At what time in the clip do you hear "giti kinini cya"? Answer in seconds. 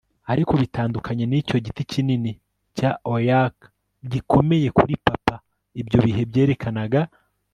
1.65-2.91